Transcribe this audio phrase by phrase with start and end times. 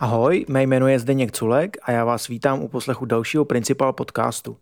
[0.00, 4.56] Ahoj, mé jméno je Zdeněk Culek a já vás vítám u poslechu dalšího Principal podcastu.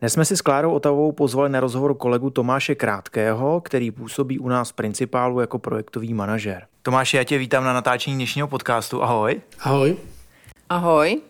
[0.00, 4.48] Dnes jsme si s Klárou Otavou pozvali na rozhovor kolegu Tomáše Krátkého, který působí u
[4.48, 6.66] nás v Principálu jako projektový manažer.
[6.82, 9.02] Tomáši, já tě vítám na natáčení dnešního podcastu.
[9.02, 9.40] Ahoj.
[9.60, 9.96] Ahoj.
[10.68, 11.20] Ahoj.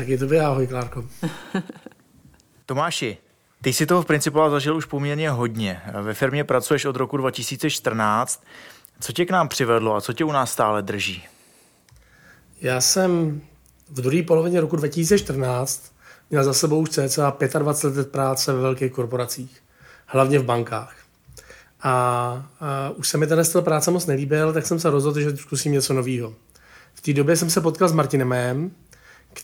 [0.00, 1.04] je to ahoj, Klárko.
[2.66, 3.16] Tomáši,
[3.62, 5.80] ty jsi toho v Principálu zažil už poměrně hodně.
[6.02, 8.44] Ve firmě pracuješ od roku 2014.
[9.00, 11.24] Co tě k nám přivedlo a co tě u nás stále drží?
[12.60, 13.40] Já jsem
[13.90, 15.92] v druhé polovině roku 2014
[16.30, 19.62] měl za sebou už cca 25 let práce ve velkých korporacích,
[20.06, 20.96] hlavně v bankách.
[21.82, 21.90] A,
[22.60, 25.72] a už se mi ten styl práce moc nelíbil, tak jsem se rozhodl, že zkusím
[25.72, 26.34] něco nového.
[26.94, 28.70] V té době jsem se potkal s Martinem Mém,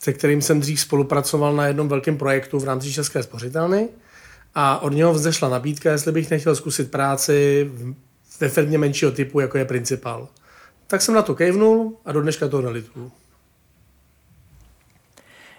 [0.02, 3.88] se kterým jsem dřív spolupracoval na jednom velkém projektu v rámci České spořitelny
[4.54, 7.70] a od něho vzešla nabídka, jestli bych nechtěl zkusit práci
[8.41, 10.28] ve firmě menšího typu, jako je Principal.
[10.86, 13.12] Tak jsem na to kejvnul a do dneška to nelituju.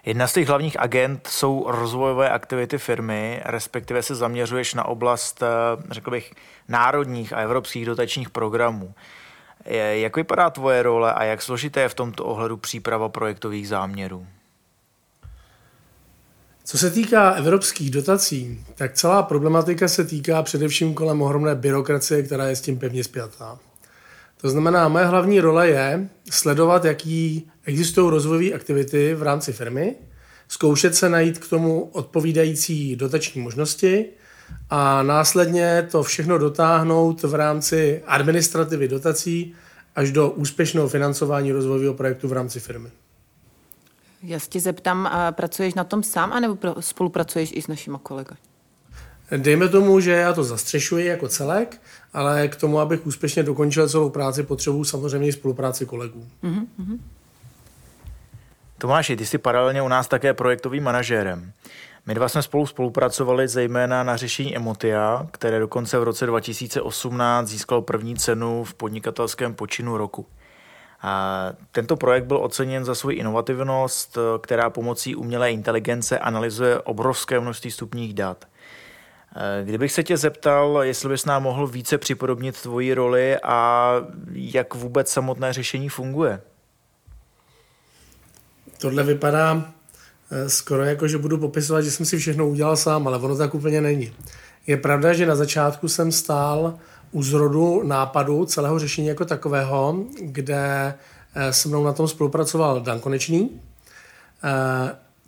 [0.05, 5.47] Jedna z těch hlavních agent jsou rozvojové aktivity firmy, respektive se zaměřuješ na oblast, eh,
[5.91, 6.33] řekl bych,
[6.67, 8.94] národních a evropských dotačních programů.
[9.94, 14.27] Jak vypadá tvoje role a jak složité je v tomto ohledu příprava projektových záměrů?
[16.63, 22.47] Co se týká evropských dotací, tak celá problematika se týká především kolem ohromné byrokracie, která
[22.47, 23.59] je s tím pevně spjatá.
[24.44, 29.95] To znamená, moje hlavní role je sledovat, jaký existují rozvojové aktivity v rámci firmy,
[30.47, 34.05] zkoušet se najít k tomu odpovídající dotační možnosti
[34.69, 39.55] a následně to všechno dotáhnout v rámci administrativy dotací
[39.95, 42.89] až do úspěšného financování rozvojového projektu v rámci firmy.
[44.23, 48.35] Já se tě zeptám, pracuješ na tom sám, anebo spolupracuješ i s našimi kolegy?
[49.38, 51.81] Dejme tomu, že já to zastřešuji jako celek,
[52.13, 56.27] ale k tomu, abych úspěšně dokončil celou práci, potřebuji samozřejmě spolupráci kolegů.
[56.44, 56.99] Mm-hmm.
[58.77, 61.51] Tomáši, ty jsi paralelně u nás také projektovým manažérem.
[62.05, 67.81] My dva jsme spolu spolupracovali zejména na řešení Emotia, které dokonce v roce 2018 získalo
[67.81, 70.25] první cenu v podnikatelském počinu roku.
[71.01, 77.72] A tento projekt byl oceněn za svou inovativnost, která pomocí umělé inteligence analyzuje obrovské množství
[77.72, 78.45] stupních dat.
[79.63, 83.94] Kdybych se tě zeptal, jestli bys nám mohl více připodobnit tvoji roli a
[84.31, 86.41] jak vůbec samotné řešení funguje?
[88.83, 89.72] Tohle vypadá
[90.31, 93.55] eh, skoro jako, že budu popisovat, že jsem si všechno udělal sám, ale ono tak
[93.55, 94.13] úplně není.
[94.67, 96.79] Je pravda, že na začátku jsem stál
[97.11, 100.93] u zrodu nápadu celého řešení jako takového, kde
[101.35, 103.61] eh, se mnou na tom spolupracoval Dan Konečný.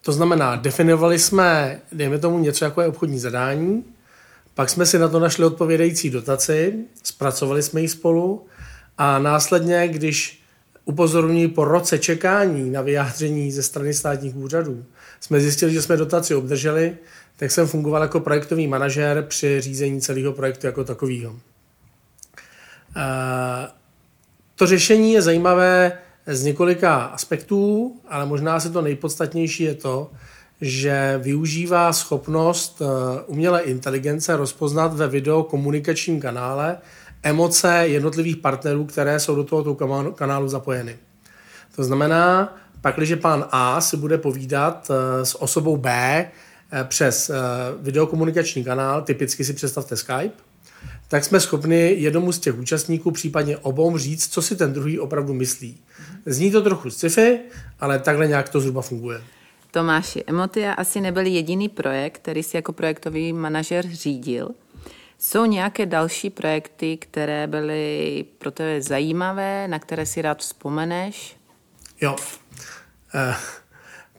[0.05, 3.83] Eh, to znamená, definovali jsme, dejme tomu, něco jako je obchodní zadání,
[4.53, 8.45] pak jsme si na to našli odpovědající dotaci, zpracovali jsme ji spolu
[8.97, 10.41] a následně, když
[10.85, 14.85] upozorňují po roce čekání na vyjádření ze strany státních úřadů,
[15.19, 16.97] jsme zjistili, že jsme dotaci obdrželi,
[17.37, 21.35] tak jsem fungoval jako projektový manažer při řízení celého projektu jako takového.
[24.55, 30.11] To řešení je zajímavé z několika aspektů, ale možná si to nejpodstatnější je to,
[30.61, 36.77] že využívá schopnost eh, umělé inteligence rozpoznat ve videokomunikačním kanále
[37.23, 39.75] emoce jednotlivých partnerů, které jsou do tohoto
[40.11, 40.97] kanálu zapojeny.
[41.75, 47.31] To znamená, pak, když pán A si bude povídat eh, s osobou B eh, přes
[47.81, 50.54] videokomunikační kanál, typicky si představte Skype,
[51.07, 55.33] tak jsme schopni jednomu z těch účastníků, případně obou, říct, co si ten druhý opravdu
[55.33, 55.77] myslí.
[56.25, 57.39] Zní to trochu sci-fi,
[57.79, 59.21] ale takhle nějak to zhruba funguje.
[59.71, 64.49] Tomáši, Emotia asi nebyl jediný projekt, který si jako projektový manažer řídil.
[65.19, 71.37] Jsou nějaké další projekty, které byly pro tebe zajímavé, na které si rád vzpomeneš?
[72.01, 72.15] Jo.
[73.15, 73.35] Eh,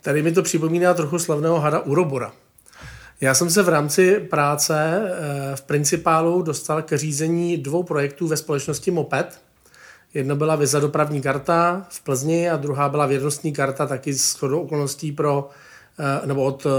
[0.02, 2.32] tady mi to připomíná trochu slavného hada Urobora.
[3.20, 8.36] Já jsem se v rámci práce eh, v Principálu dostal ke řízení dvou projektů ve
[8.36, 9.40] společnosti Moped.
[10.14, 14.60] Jedna byla Viza dopravní karta v Plzni a druhá byla vědnostní karta taky s chodou
[14.60, 15.48] okolností pro,
[15.98, 16.70] eh, nebo od eh,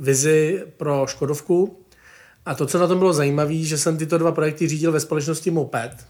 [0.00, 1.78] Vizi pro Škodovku.
[2.46, 5.50] A to, co na tom bylo zajímavé, že jsem tyto dva projekty řídil ve společnosti
[5.50, 6.06] Moped,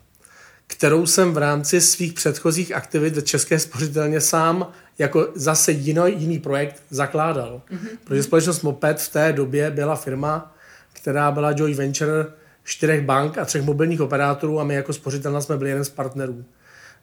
[0.78, 6.38] kterou jsem v rámci svých předchozích aktivit v České spořitelně sám jako zase jiný, jiný
[6.38, 7.62] projekt zakládal.
[7.70, 7.88] Mm-hmm.
[8.04, 10.54] Protože společnost Moped v té době byla firma,
[10.92, 12.26] která byla joint venture
[12.64, 16.44] čtyřech bank a třech mobilních operátorů a my jako spořitelna jsme byli jeden z partnerů.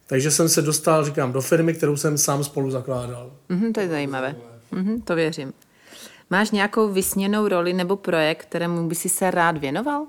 [0.06, 3.32] Takže jsem se dostal, říkám, do firmy, kterou jsem sám spolu zakládal.
[3.50, 4.36] Mm-hmm, to je zajímavé.
[4.72, 5.52] Mm-hmm, to věřím.
[6.30, 10.06] Máš nějakou vysněnou roli nebo projekt, kterému by si se rád věnoval?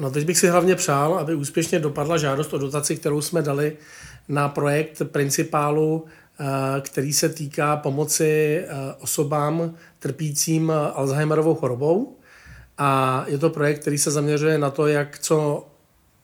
[0.00, 3.76] No teď bych si hlavně přál, aby úspěšně dopadla žádost o dotaci, kterou jsme dali
[4.28, 6.06] na projekt Principálu
[6.80, 8.62] který se týká pomoci
[8.98, 12.16] osobám trpícím Alzheimerovou chorobou.
[12.78, 15.66] A je to projekt, který se zaměřuje na to, jak co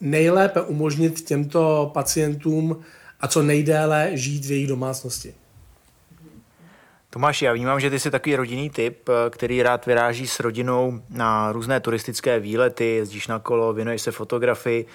[0.01, 2.81] nejlépe umožnit těmto pacientům
[3.21, 5.35] a co nejdéle žít v jejich domácnosti.
[7.11, 11.53] Tomáš, já vnímám, že ty jsi takový rodinný typ, který rád vyráží s rodinou na
[11.53, 14.87] různé turistické výlety, jezdíš na kolo, věnuješ se fotografii.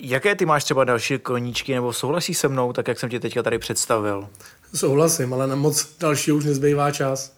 [0.00, 3.42] Jaké ty máš třeba další koníčky, nebo souhlasíš se mnou, tak jak jsem tě teďka
[3.42, 4.28] tady představil?
[4.74, 7.36] Souhlasím, ale na moc další už nezbývá čas,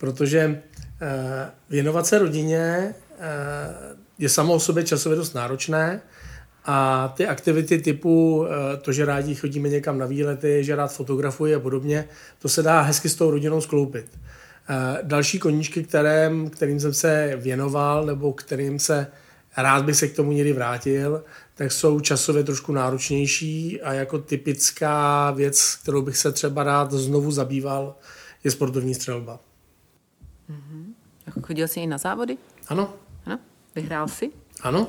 [0.00, 0.62] protože
[1.02, 6.02] eh, věnovat se rodině eh, je samo o sobě časově dost náročné
[6.72, 11.54] a ty aktivity typu eh, to, že rádi chodíme někam na výlety, že rád fotografuji
[11.54, 12.08] a podobně,
[12.38, 14.06] to se dá hezky s tou rodinou skloupit.
[14.68, 19.06] Eh, další koníčky, kterým, kterým jsem se věnoval nebo kterým se
[19.56, 21.24] rád bych se k tomu někdy vrátil,
[21.54, 27.30] tak jsou časově trošku náročnější a jako typická věc, kterou bych se třeba rád znovu
[27.30, 27.96] zabýval,
[28.44, 29.40] je sportovní střelba.
[30.50, 31.42] Mm-hmm.
[31.42, 32.36] Chodil jsi i na závody?
[32.68, 32.94] Ano.
[33.26, 33.38] Ano?
[33.74, 34.30] Vyhrál jsi?
[34.62, 34.86] Ano.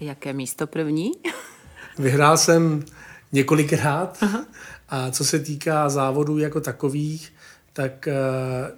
[0.00, 1.12] Jaké místo první?
[1.98, 2.84] Vyhrál jsem
[3.32, 4.46] několikrát Aha.
[4.88, 7.32] a co se týká závodů jako takových,
[7.72, 8.14] tak eh,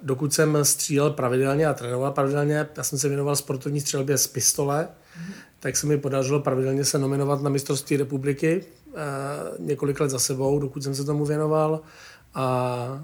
[0.03, 4.87] dokud jsem střílel pravidelně a trénoval pravidelně, já jsem se věnoval sportovní střelbě z pistole,
[5.19, 5.33] mhm.
[5.59, 8.97] tak se mi podařilo pravidelně se nominovat na mistrovství republiky eh,
[9.59, 11.81] několik let za sebou, dokud jsem se tomu věnoval.
[12.35, 13.03] A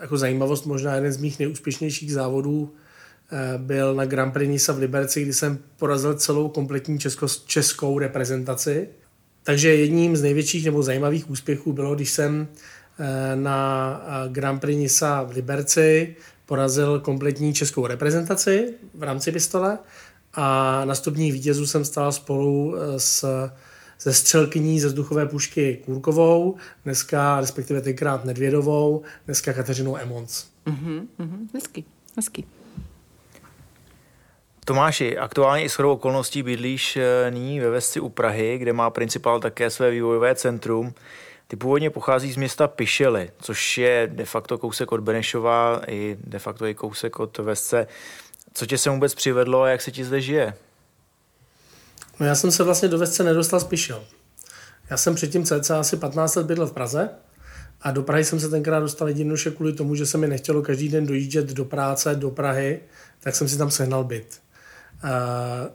[0.00, 2.74] jako zajímavost, možná jeden z mých nejúspěšnějších závodů
[3.56, 8.88] byl na Grand Prix Nisa v Liberci, kdy jsem porazil celou kompletní česko, českou reprezentaci.
[9.42, 12.48] Takže jedním z největších nebo zajímavých úspěchů bylo, když jsem
[12.98, 16.16] eh, na eh, Grand Prix Nisa v Liberci
[16.46, 19.78] porazil kompletní českou reprezentaci v rámci pistole
[20.34, 23.24] a na stupních vítězů jsem stál spolu s
[24.00, 30.46] ze střelkyní ze vzduchové pušky Kůrkovou, dneska, respektive tenkrát Nedvědovou, dneska Kateřinou Emons.
[30.66, 31.84] Mm-hmm, mm-hmm, hezky,
[32.16, 32.44] hezky.
[34.68, 39.40] Tomáši, aktuálně i shodou okolností bydlíš eh, nyní ve Vesci u Prahy, kde má principál
[39.40, 40.94] také své vývojové centrum.
[41.46, 46.38] Ty původně pochází z města Pišely, což je de facto kousek od Benešova i de
[46.38, 47.86] facto i kousek od Vesce.
[48.54, 50.54] Co tě se vůbec přivedlo a jak se ti zde žije?
[52.20, 54.04] No já jsem se vlastně do Vesce nedostal z Pišel.
[54.90, 57.10] Já jsem předtím cca asi 15 let bydlel v Praze
[57.82, 60.88] a do Prahy jsem se tenkrát dostal jednoduše kvůli tomu, že se mi nechtělo každý
[60.88, 62.80] den dojíždět do práce, do Prahy,
[63.20, 64.47] tak jsem si tam sehnal byt.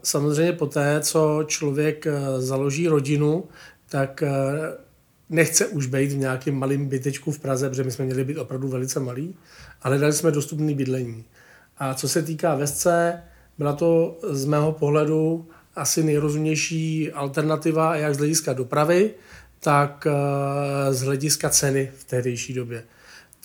[0.03, 3.43] Samozřejmě poté, co člověk eh, založí rodinu,
[3.89, 4.31] tak eh,
[5.29, 8.67] nechce už být v nějakém malém bytečku v Praze, protože my jsme měli být opravdu
[8.67, 9.35] velice malý,
[9.81, 11.23] ale dali jsme dostupný bydlení.
[11.77, 13.23] A co se týká Vesce,
[13.57, 19.11] byla to z mého pohledu asi nejrozumnější alternativa jak z hlediska dopravy,
[19.59, 22.83] tak eh, z hlediska ceny v tehdejší době.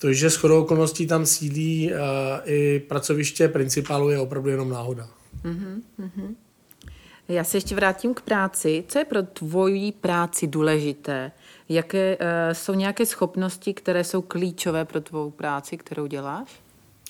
[0.01, 1.91] To, že shodou okolností tam sídlí
[2.45, 5.18] i pracoviště principálu, je opravdu jenom náhoda.
[5.45, 6.35] Mm-hmm,
[7.27, 8.83] Já se ještě vrátím k práci.
[8.87, 11.31] Co je pro tvoji práci důležité?
[11.69, 16.49] Jaké uh, jsou nějaké schopnosti, které jsou klíčové pro tvou práci, kterou děláš?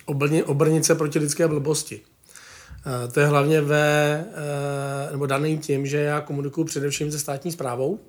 [0.05, 2.01] Obrni, obrnit se proti lidské blbosti.
[2.85, 7.51] Uh, to je hlavně ve, uh, nebo daný tím, že já komunikuju především se státní
[7.51, 7.99] zprávou,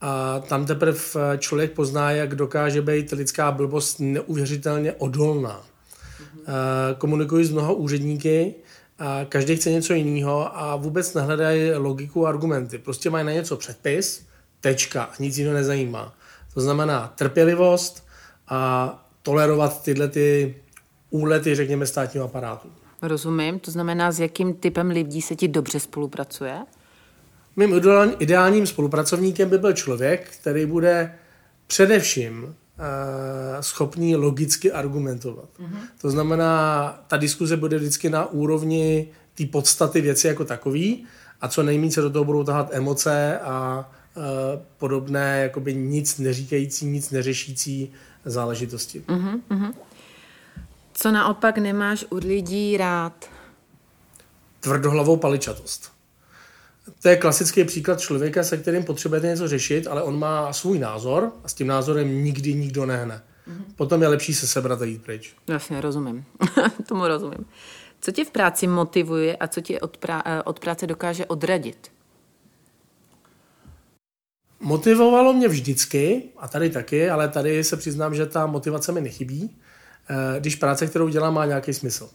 [0.00, 0.98] a tam teprve
[1.38, 5.60] člověk pozná, jak dokáže být lidská blbost neuvěřitelně odolná.
[5.60, 6.94] Mm-hmm.
[6.98, 8.54] Komunikuji s mnoha úředníky,
[8.98, 12.78] a každý chce něco jiného a vůbec nehledají logiku a argumenty.
[12.78, 14.26] Prostě mají na něco předpis,
[14.60, 16.14] tečka a nic jiného nezajímá.
[16.54, 18.06] To znamená trpělivost
[18.48, 20.54] a tolerovat tyhle ty
[21.10, 22.68] úlety, řekněme, státního aparátu.
[23.02, 26.58] Rozumím, to znamená, s jakým typem lidí se ti dobře spolupracuje?
[27.56, 27.80] Mým
[28.18, 31.14] ideálním spolupracovníkem by byl člověk, který bude
[31.66, 35.48] především Eh, schopní logicky argumentovat.
[35.60, 35.78] Mm-hmm.
[36.00, 41.06] To znamená, ta diskuze bude vždycky na úrovni té podstaty věci jako takový
[41.40, 44.22] a co nejméně se do toho budou tahat emoce a uh,
[44.78, 47.92] podobné jakoby nic neříkající, nic neřešící
[48.24, 49.00] záležitosti.
[49.00, 49.74] Mm-hmm.
[50.94, 53.30] Co naopak nemáš u lidí rád?
[54.60, 55.93] Tvrdohlavou paličatost.
[57.02, 61.32] To je klasický příklad člověka, se kterým potřebujete něco řešit, ale on má svůj názor
[61.44, 63.22] a s tím názorem nikdy nikdo nehne.
[63.48, 63.64] Mm-hmm.
[63.76, 65.34] Potom je lepší se sebrat a jít pryč.
[65.48, 66.24] Jasně, rozumím.
[66.88, 67.46] Tomu rozumím.
[68.00, 71.92] Co tě v práci motivuje a co tě od, prá- eh, od práce dokáže odradit?
[74.60, 79.56] Motivovalo mě vždycky, a tady taky, ale tady se přiznám, že ta motivace mi nechybí,
[80.10, 82.10] eh, když práce, kterou dělám, má nějaký smysl.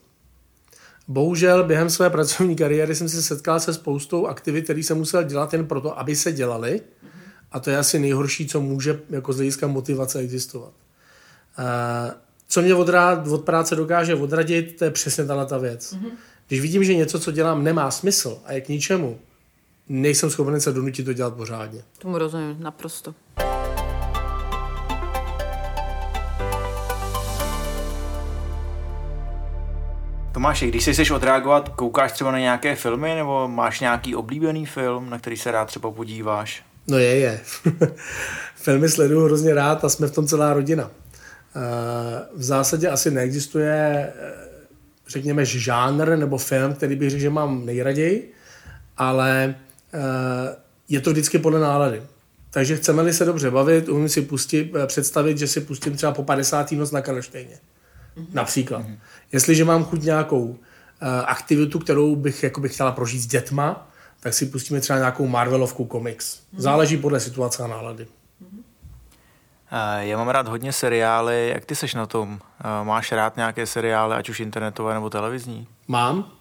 [1.09, 5.53] Bohužel během své pracovní kariéry jsem se setkal se spoustou aktivit, které jsem musel dělat
[5.53, 6.81] jen proto, aby se dělali
[7.51, 10.71] A to je asi nejhorší, co může jako z hlediska motivace existovat.
[11.59, 12.11] Uh,
[12.47, 15.95] co mě od, rád, od práce dokáže odradit, to je přesně ta věc.
[16.47, 19.19] Když vidím, že něco, co dělám, nemá smysl a je k ničemu,
[19.89, 21.83] nejsem schopen se donutit to dělat pořádně.
[21.97, 23.15] Tomu rozumím, naprosto.
[30.39, 35.09] Tomáši, když si chceš odreagovat, koukáš třeba na nějaké filmy nebo máš nějaký oblíbený film,
[35.09, 36.63] na který se rád třeba podíváš?
[36.87, 37.41] No je, je.
[38.55, 40.91] Filmy sleduju hrozně rád a jsme v tom celá rodina.
[41.55, 41.59] Eh,
[42.35, 44.33] v zásadě asi neexistuje, eh,
[45.07, 48.33] řekněme, žánr nebo film, který bych řekl, že mám nejraději,
[48.97, 49.55] ale
[49.93, 50.55] eh,
[50.89, 52.03] je to vždycky podle nálady.
[52.51, 56.71] Takže chceme-li se dobře bavit, umím si pustit, představit, že si pustím třeba po 50.
[56.71, 57.57] noc na Karlštejně.
[58.19, 58.33] Mm-hmm.
[58.33, 58.81] Například.
[58.81, 58.97] Mm-hmm.
[59.31, 60.57] Jestliže mám chuť nějakou uh,
[61.25, 65.85] aktivitu, kterou bych, jako bych chtěla prožít s dětma, tak si pustíme třeba nějakou Marvelovku
[65.85, 66.35] komiks.
[66.35, 66.61] Mm-hmm.
[66.61, 68.03] Záleží podle situace a nálady.
[68.03, 68.63] Mm-hmm.
[69.99, 71.49] Já mám rád hodně seriály.
[71.53, 72.39] Jak ty seš na tom?
[72.83, 75.67] Máš rád nějaké seriály, ať už internetové nebo televizní?
[75.87, 76.31] Mám,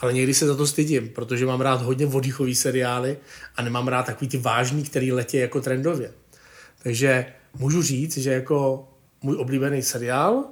[0.00, 3.18] ale někdy se za to stydím, protože mám rád hodně oddychový seriály
[3.56, 6.12] a nemám rád takový ty vážný, který letí jako trendově.
[6.82, 7.26] Takže
[7.58, 8.88] můžu říct, že jako
[9.22, 10.44] můj oblíbený seriál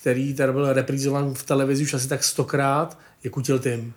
[0.00, 3.94] který tady byl reprizovan v televizi už asi tak stokrát, je Kutil Tim.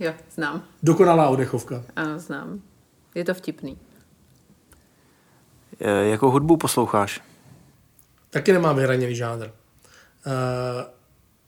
[0.00, 0.64] Jo, znám.
[0.82, 1.84] Dokonalá odechovka.
[1.96, 2.60] Ano, znám.
[3.14, 3.78] Je to vtipný.
[5.80, 7.20] E, jakou hudbu posloucháš?
[8.30, 9.44] Taky nemám vyhraněný žánr.
[9.46, 9.50] E,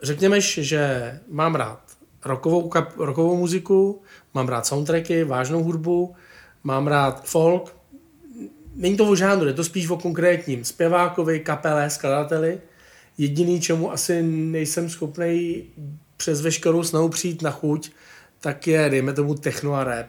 [0.03, 1.81] řekněme, že mám rád
[2.25, 4.03] rockovou, kap, rockovou muziku,
[4.35, 6.15] mám rád soundtracky, vážnou hudbu,
[6.65, 7.77] mám rád folk.
[8.75, 12.61] Není to o žánru, je to spíš o konkrétním zpěvákovi, kapele, skladateli.
[13.19, 15.65] Jediný, čemu asi nejsem schopný
[16.17, 17.93] přes veškerou snahu přijít na chuť,
[18.41, 20.07] tak je, dejme tomu, techno a rap.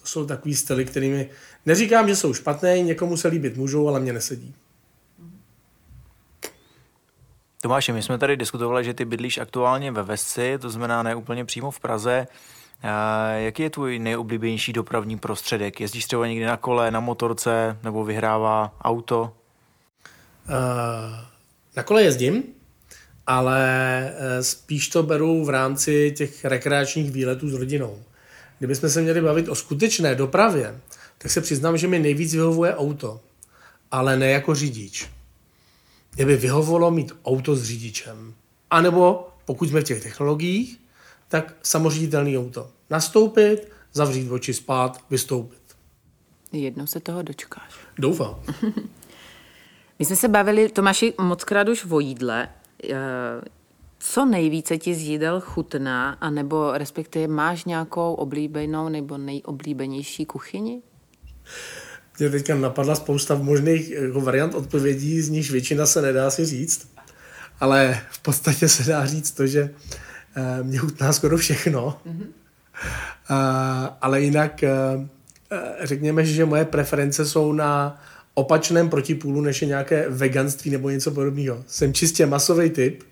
[0.00, 1.30] To jsou takový styly, kterými
[1.66, 4.54] neříkám, že jsou špatné, někomu se líbit můžou, ale mě nesedí.
[7.60, 11.44] Tomáši, my jsme tady diskutovali, že ty bydlíš aktuálně ve Vesci, to znamená ne úplně
[11.44, 12.26] přímo v Praze.
[13.36, 15.80] Jaký je tvůj nejoblíbenější dopravní prostředek?
[15.80, 19.36] Jezdíš třeba někdy na kole, na motorce nebo vyhrává auto?
[20.48, 21.33] Uh,
[21.76, 22.42] na kole jezdím,
[23.26, 23.60] ale
[24.16, 28.02] eh, spíš to beru v rámci těch rekreačních výletů s rodinou.
[28.58, 30.80] Kdybychom se měli bavit o skutečné dopravě,
[31.18, 33.20] tak se přiznám, že mi nejvíc vyhovuje auto,
[33.90, 35.08] ale ne jako řidič.
[36.16, 38.34] Mě by vyhovovalo mít auto s řidičem.
[38.70, 40.80] A nebo, pokud jsme v těch technologiích,
[41.28, 42.70] tak samoředitelný auto.
[42.90, 45.58] Nastoupit, zavřít oči, spát, vystoupit.
[46.52, 47.74] Jednou se toho dočkáš.
[47.98, 48.42] Doufám.
[49.98, 52.48] My jsme se bavili, Tomáši, moc krát už o jídle.
[52.90, 52.96] Eh,
[53.98, 60.82] co nejvíce ti z jídel chutná, anebo respektive máš nějakou oblíbenou nebo nejoblíbenější kuchyni?
[62.18, 66.88] Mě teďka napadla spousta možných jako variant odpovědí, z nich většina se nedá si říct,
[67.60, 69.70] ale v podstatě se dá říct to, že
[70.36, 71.98] eh, mě chutná skoro všechno.
[72.06, 72.26] Mm-hmm.
[74.00, 74.64] Ale jinak
[75.82, 78.00] řekněme, že moje preference jsou na
[78.34, 81.64] opačném protipůlu, než je nějaké veganství nebo něco podobného.
[81.66, 83.02] Jsem čistě masový typ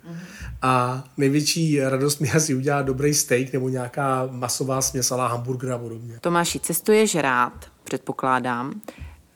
[0.62, 6.19] a největší radost mi asi udělá dobrý steak nebo nějaká masová směsalá hamburgera a podobně.
[6.21, 7.52] Tomáši, cestuješ rád,
[7.85, 8.81] předpokládám.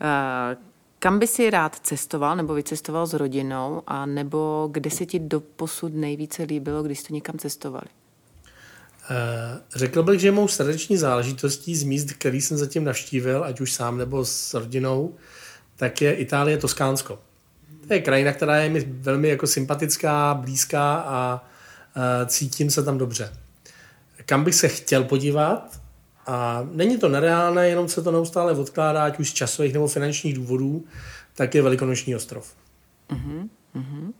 [0.00, 0.56] Eh,
[0.98, 5.40] kam by si rád cestoval nebo vycestoval s rodinou a nebo kde se ti do
[5.40, 7.86] posud nejvíce líbilo, když jste někam cestovali?
[9.10, 13.72] Eh, řekl bych, že mou srdeční záležitostí z míst, který jsem zatím navštívil, ať už
[13.72, 15.14] sám nebo s rodinou,
[15.76, 17.18] tak je Itálie Toskánsko.
[17.88, 21.44] To je krajina, která je mi velmi jako sympatická, blízká a
[22.26, 23.32] cítím se tam dobře.
[24.26, 25.80] Kam bych se chtěl podívat,
[26.26, 30.34] a není to nereálné, jenom se to neustále odkládá, ať už z časových nebo finančních
[30.34, 30.84] důvodů,
[31.34, 32.54] tak je Velikonoční ostrov.
[33.10, 34.12] Uh-huh, uh-huh.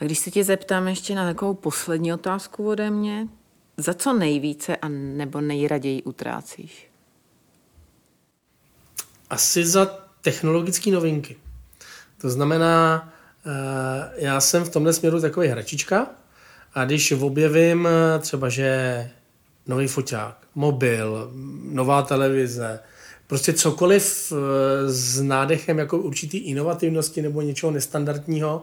[0.00, 3.28] A když se tě zeptám ještě na takovou poslední otázku ode mě,
[3.76, 6.87] za co nejvíce a nebo nejraději utrácíš?
[9.30, 9.86] Asi za
[10.22, 11.36] technologické novinky.
[12.20, 13.08] To znamená,
[13.46, 16.06] eh, já jsem v tomhle směru takový hračička
[16.74, 19.10] a když objevím eh, třeba, že
[19.66, 21.30] nový foťák, mobil,
[21.62, 22.80] nová televize,
[23.26, 28.62] prostě cokoliv eh, s nádechem jako určitý inovativnosti nebo něčeho nestandardního,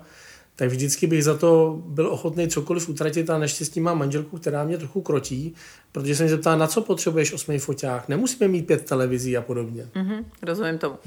[0.56, 4.78] tak vždycky bych za to byl ochotný cokoliv utratit a naštěstí mám manželku, která mě
[4.78, 5.56] trochu krotí,
[5.92, 9.88] protože jsem se zeptala, na co potřebuješ osmý foťák, nemusíme mít pět televizí a podobně.
[9.96, 10.98] Mm-hmm, rozumím tomu.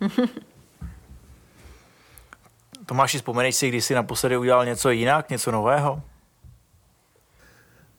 [2.86, 6.02] Tomáši, vzpomeneš si, když jsi naposledy udělal něco jinak, něco nového?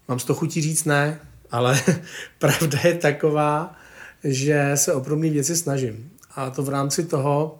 [0.07, 1.19] Mám z toho chutí říct ne,
[1.51, 1.81] ale
[2.39, 3.75] pravda je taková,
[4.23, 6.11] že se o věci snažím.
[6.35, 7.59] A to v rámci toho,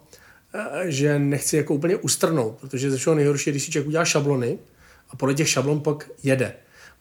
[0.84, 4.58] že nechci jako úplně ustrnout, protože ze všeho nejhorší, když si člověk udělá šablony
[5.10, 6.52] a podle těch šablon pak jede.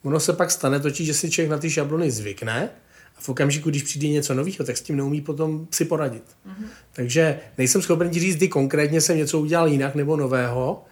[0.04, 2.70] Ono se pak stane totiž, že si člověk na ty šablony zvykne
[3.18, 6.24] a v okamžiku, když přijde něco nového, tak s tím neumí potom si poradit.
[6.24, 6.66] Mm-hmm.
[6.94, 10.86] Takže nejsem schopen ti říct, kdy konkrétně jsem něco udělal jinak nebo nového,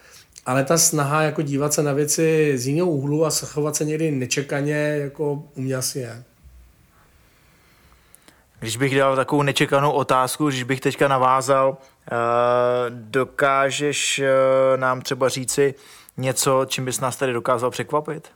[0.46, 4.12] ale ta snaha jako dívat se na věci z jiného úhlu a schovat se někdy
[4.12, 6.24] nečekaně, jako u mě asi je.
[8.66, 12.16] Když bych dal takovou nečekanou otázku, když bych teďka navázal, eh,
[12.90, 14.28] dokážeš eh,
[14.78, 15.74] nám třeba říci
[16.18, 18.28] něco, čím bys nás tady dokázal překvapit?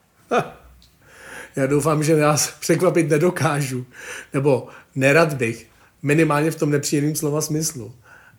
[1.56, 3.86] Já doufám, že nás překvapit nedokážu.
[4.34, 5.68] Nebo nerad bych.
[6.02, 7.94] Minimálně v tom nepříjemném slova smyslu.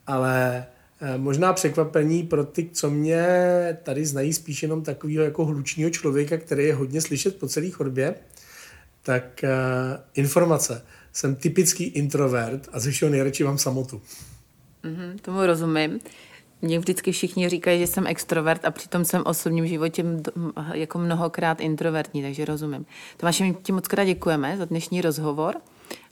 [0.06, 0.66] Ale
[1.00, 3.26] eh, možná překvapení pro ty, co mě
[3.82, 8.14] tady znají spíš jenom takového jako hlučního člověka, který je hodně slyšet po celé chodbě,
[9.02, 9.44] tak
[10.14, 10.82] informace.
[11.12, 14.02] Jsem typický introvert a ze všeho nejradši mám samotu.
[14.84, 16.00] Mm-hmm, tomu rozumím.
[16.62, 20.04] Mně vždycky všichni říkají, že jsem extrovert a přitom jsem v osobním životě
[20.74, 22.86] jako mnohokrát introvertní, takže rozumím.
[23.16, 25.54] Tomáši, my ti moc krát děkujeme za dnešní rozhovor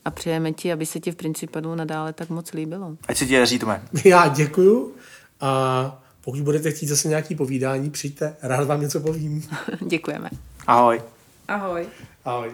[0.05, 2.97] a přejeme ti, aby se ti v principu nadále tak moc líbilo.
[3.07, 3.81] Ať se ti daří, Tome.
[4.05, 4.93] Já děkuju
[5.41, 9.47] a pokud budete chtít zase nějaký povídání, přijďte, rád vám něco povím.
[9.81, 10.29] děkujeme.
[10.67, 11.01] Ahoj.
[11.47, 11.87] Ahoj.
[12.25, 12.51] Ahoj.